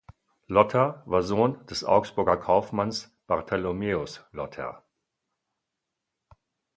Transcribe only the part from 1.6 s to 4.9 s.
des Augsburger Kaufmanns Bartholomäus Lotter.